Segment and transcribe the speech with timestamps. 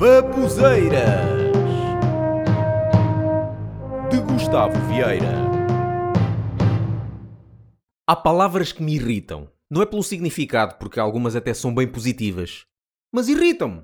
[0.00, 1.28] Babuzeiras
[4.10, 5.34] de Gustavo Vieira.
[8.08, 9.52] Há palavras que me irritam.
[9.70, 12.64] Não é pelo significado, porque algumas até são bem positivas,
[13.12, 13.82] mas irritam-me.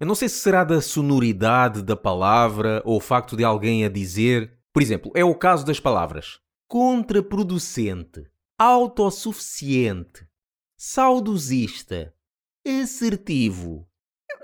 [0.00, 3.88] Eu não sei se será da sonoridade da palavra ou o facto de alguém a
[3.88, 4.58] dizer.
[4.72, 8.26] Por exemplo, é o caso das palavras contraproducente,
[8.58, 10.26] autossuficiente,
[10.76, 12.12] saudosista,
[12.66, 13.86] assertivo.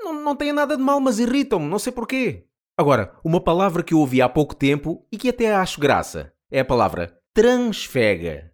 [0.09, 2.47] Não, não tem nada de mal, mas irritam-me, não sei porquê.
[2.79, 6.61] Agora, uma palavra que eu ouvi há pouco tempo e que até acho graça é
[6.61, 8.51] a palavra transfega.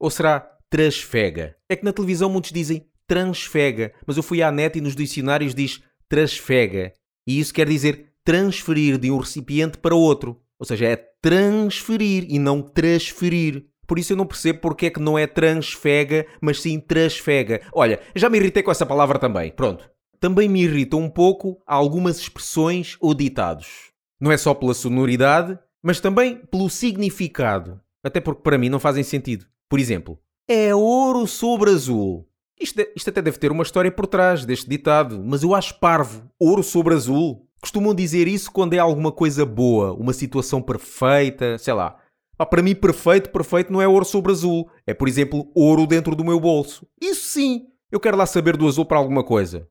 [0.00, 1.56] Ou será trasfega?
[1.68, 5.54] É que na televisão muitos dizem transfega, mas eu fui à net e nos dicionários
[5.54, 6.92] diz trasfega.
[7.26, 10.40] E isso quer dizer transferir de um recipiente para outro.
[10.58, 13.66] Ou seja, é transferir e não transferir.
[13.86, 17.62] Por isso eu não percebo porque é que não é transfega, mas sim trasfega.
[17.72, 19.52] Olha, já me irritei com essa palavra também.
[19.52, 19.88] Pronto.
[20.20, 23.92] Também me irritam um pouco algumas expressões ou ditados.
[24.20, 27.80] Não é só pela sonoridade, mas também pelo significado.
[28.02, 29.46] Até porque para mim não fazem sentido.
[29.68, 32.26] Por exemplo, é ouro sobre azul.
[32.60, 36.28] Isto, isto até deve ter uma história por trás deste ditado, mas eu acho parvo.
[36.38, 37.46] Ouro sobre azul.
[37.60, 41.96] Costumam dizer isso quando é alguma coisa boa, uma situação perfeita, sei lá.
[42.38, 44.68] Ah, para mim, perfeito, perfeito não é ouro sobre azul.
[44.86, 46.86] É, por exemplo, ouro dentro do meu bolso.
[47.00, 47.66] Isso sim!
[47.90, 49.68] Eu quero lá saber do azul para alguma coisa.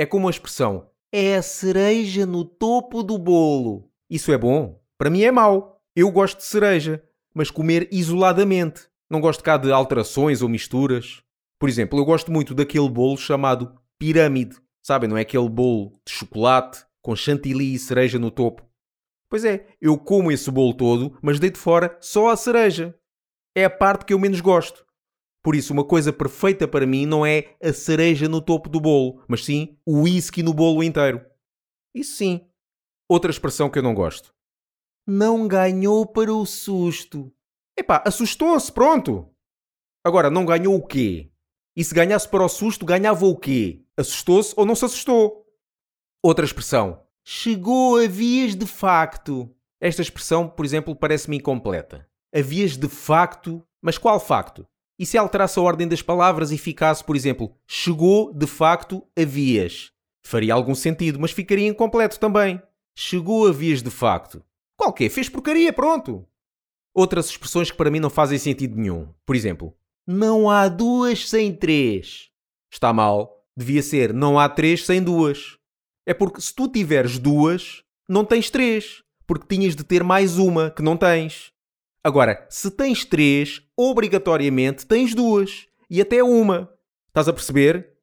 [0.00, 3.90] É como a expressão é a cereja no topo do bolo.
[4.08, 4.80] Isso é bom?
[4.96, 5.78] Para mim é mau.
[5.94, 8.88] Eu gosto de cereja, mas comer isoladamente.
[9.10, 11.22] Não gosto cá de alterações ou misturas.
[11.58, 14.56] Por exemplo, eu gosto muito daquele bolo chamado pirâmide.
[14.82, 18.66] Sabem, não é aquele bolo de chocolate com chantilly e cereja no topo.
[19.28, 22.94] Pois é, eu como esse bolo todo, mas deito fora só a cereja.
[23.54, 24.82] É a parte que eu menos gosto.
[25.42, 29.22] Por isso, uma coisa perfeita para mim não é a cereja no topo do bolo,
[29.26, 31.24] mas sim o whisky no bolo inteiro.
[31.94, 32.46] Isso sim.
[33.08, 34.34] Outra expressão que eu não gosto.
[35.06, 37.32] Não ganhou para o susto.
[37.76, 39.28] Epá, assustou-se, pronto.
[40.04, 41.32] Agora, não ganhou o quê?
[41.74, 43.82] E se ganhasse para o susto, ganhava o quê?
[43.96, 45.46] Assustou-se ou não se assustou?
[46.22, 47.02] Outra expressão.
[47.24, 49.54] Chegou a vias de facto.
[49.80, 52.06] Esta expressão, por exemplo, parece-me incompleta.
[52.34, 54.66] A vias de facto, mas qual facto?
[55.00, 59.24] E se alterasse a ordem das palavras e ficasse, por exemplo, chegou de facto a
[59.24, 59.92] vias?
[60.22, 62.60] Faria algum sentido, mas ficaria incompleto também.
[62.94, 64.44] Chegou a vias de facto.
[64.76, 66.26] Qual que Fez porcaria, pronto.
[66.92, 69.08] Outras expressões que para mim não fazem sentido nenhum.
[69.24, 69.74] Por exemplo,
[70.06, 72.28] não há duas sem três.
[72.70, 73.42] Está mal.
[73.56, 75.56] Devia ser não há três sem duas.
[76.04, 79.02] É porque se tu tiveres duas, não tens três.
[79.26, 81.54] Porque tinhas de ter mais uma que não tens.
[82.02, 85.66] Agora, se tens três, obrigatoriamente tens duas.
[85.88, 86.72] E até uma.
[87.08, 87.94] Estás a perceber?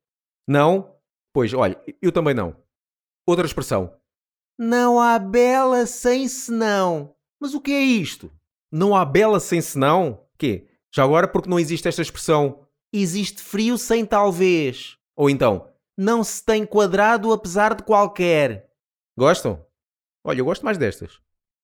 [0.47, 0.95] Não?
[1.33, 2.55] Pois, olha, eu também não.
[3.25, 3.93] Outra expressão.
[4.57, 7.15] Não há bela sem senão.
[7.39, 8.31] Mas o que é isto?
[8.71, 10.25] Não há bela sem senão?
[10.37, 10.67] Quê?
[10.93, 14.97] Já agora porque não existe esta expressão existe frio sem talvez.
[15.15, 18.69] Ou então, não se tem quadrado apesar de qualquer.
[19.17, 19.65] Gostam?
[20.23, 21.19] Olha, eu gosto mais destas.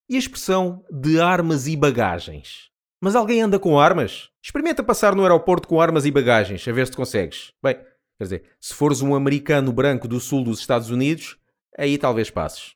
[0.10, 2.70] E a expressão de armas e bagagens?
[3.02, 4.30] Mas alguém anda com armas?
[4.44, 7.52] Experimenta passar no aeroporto com armas e bagagens, a ver se consegues.
[7.62, 11.38] Bem, quer dizer, se fores um americano branco do sul dos Estados Unidos,
[11.78, 12.76] aí talvez passes.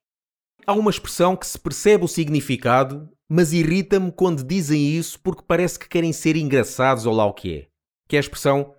[0.66, 5.78] Há uma expressão que se percebe o significado, mas irrita-me quando dizem isso porque parece
[5.78, 7.68] que querem ser engraçados ou lá o que é.
[8.08, 8.74] Que é a expressão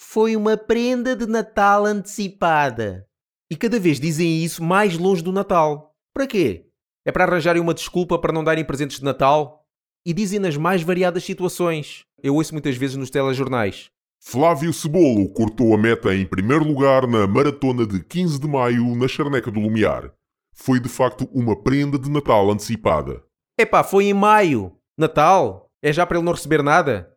[0.00, 3.06] foi uma prenda de Natal antecipada.
[3.50, 5.96] E cada vez dizem isso mais longe do Natal.
[6.14, 6.67] Para quê?
[7.06, 9.64] É para arranjarem uma desculpa para não darem presentes de Natal?
[10.06, 12.04] E dizem nas mais variadas situações.
[12.22, 13.90] Eu ouço muitas vezes nos telejornais.
[14.20, 19.06] Flávio Cebolo cortou a meta em primeiro lugar na maratona de 15 de maio na
[19.06, 20.12] Charneca do Lumiar.
[20.52, 23.22] Foi de facto uma prenda de Natal antecipada.
[23.58, 24.72] Epá, foi em maio.
[24.98, 25.70] Natal?
[25.80, 27.12] É já para ele não receber nada?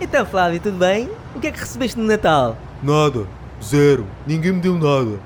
[0.00, 1.10] Então, Flávio, tudo bem?
[1.34, 2.56] O que é que recebeste no Natal?
[2.82, 3.26] Nada.
[3.62, 4.06] Zero.
[4.26, 5.18] Ninguém me deu nada.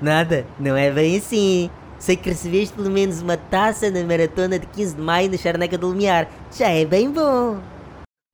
[0.00, 0.46] Nada?
[0.58, 1.70] Não é bem assim.
[2.02, 5.78] Sei que recebeste pelo menos uma taça na maratona de 15 de maio na Charneca
[5.78, 6.28] do Lumiar.
[6.50, 7.62] Já é bem bom.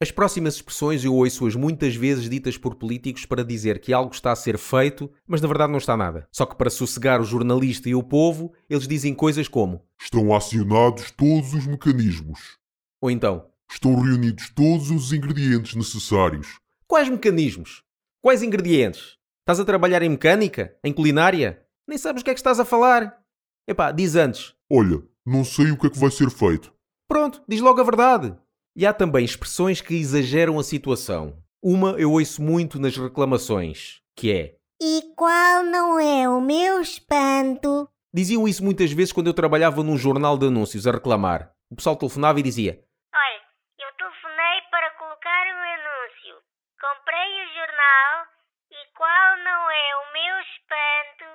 [0.03, 4.33] As próximas expressões eu ouço-as muitas vezes ditas por políticos para dizer que algo está
[4.33, 6.27] a ser feito, mas na verdade não está nada.
[6.33, 11.11] Só que para sossegar o jornalista e o povo, eles dizem coisas como: Estão acionados
[11.11, 12.57] todos os mecanismos.
[13.03, 16.59] Ou então: Estão reunidos todos os ingredientes necessários.
[16.87, 17.83] Quais mecanismos?
[18.23, 19.19] Quais ingredientes?
[19.41, 20.75] Estás a trabalhar em mecânica?
[20.83, 21.63] Em culinária?
[21.87, 23.28] Nem sabes o que é que estás a falar.
[23.69, 24.55] Epá, diz antes.
[24.73, 26.73] Olha, não sei o que é que vai ser feito.
[27.07, 28.35] Pronto, diz logo a verdade.
[28.75, 31.37] E há também expressões que exageram a situação.
[31.63, 37.89] Uma eu ouço muito nas reclamações, que é E qual não é o meu espanto
[38.13, 41.53] Diziam isso muitas vezes quando eu trabalhava num jornal de anúncios a reclamar.
[41.71, 42.83] O pessoal telefonava e dizia:
[43.15, 43.43] Olha,
[43.79, 46.41] eu telefonei para colocar um anúncio.
[46.81, 48.27] Comprei o jornal
[48.73, 51.29] e qual não é o meu espanto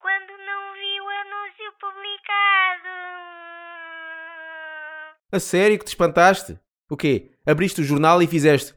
[0.00, 2.94] quando não vi o anúncio publicado?
[5.34, 6.56] A sério que te espantaste?
[6.88, 7.32] O quê?
[7.44, 8.72] Abriste o jornal e fizeste.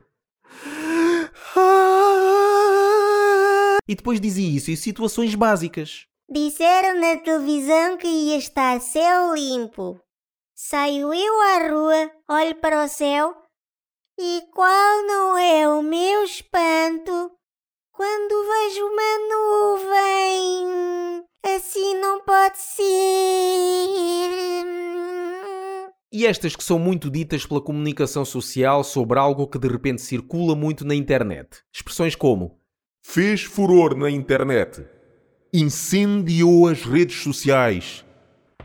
[3.87, 6.07] E depois dizia isso em situações básicas.
[6.27, 10.01] Disseram na televisão que ia estar céu limpo.
[10.55, 13.35] Saio eu à rua, olho para o céu
[14.17, 17.31] e qual não é o meu espanto
[17.91, 21.23] quando vejo uma nuvem?
[21.55, 24.26] Assim não pode ser.
[26.17, 30.55] E estas que são muito ditas pela comunicação social sobre algo que de repente circula
[30.55, 31.59] muito na internet.
[31.71, 32.57] Expressões como
[33.05, 34.83] Fez furor na internet.
[35.53, 38.03] Incendiou as redes sociais.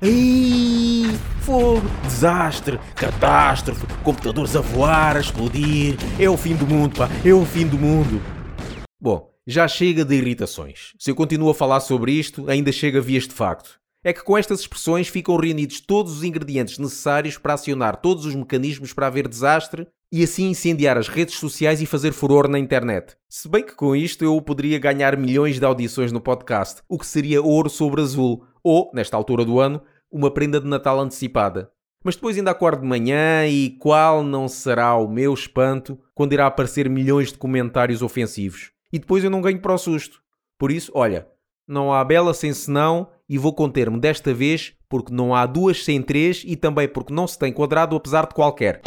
[0.01, 1.05] Ei,
[1.43, 5.97] fogo, desastre, catástrofe, computadores a voar, a explodir.
[6.19, 8.19] É o fim do mundo, pá, é o fim do mundo.
[8.99, 10.95] Bom, já chega de irritações.
[10.99, 13.82] Se eu continuo a falar sobre isto, ainda chega a vias de facto.
[14.05, 18.35] É que com estas expressões ficam reunidos todos os ingredientes necessários para acionar todos os
[18.35, 23.17] mecanismos para haver desastre e assim incendiar as redes sociais e fazer furor na internet.
[23.29, 27.07] Se bem que com isto eu poderia ganhar milhões de audições no podcast, o que
[27.07, 31.71] seria ouro sobre azul, ou, nesta altura do ano, uma prenda de Natal antecipada.
[32.05, 36.47] Mas depois ainda acordo de manhã e qual não será o meu espanto quando irá
[36.47, 38.73] aparecer milhões de comentários ofensivos.
[38.93, 40.21] E depois eu não ganho para o susto.
[40.59, 41.29] Por isso, olha,
[41.67, 46.03] não há bela sem senão e vou conter-me desta vez porque não há duas sem
[46.03, 48.83] três e também porque não se tem quadrado apesar de qualquer.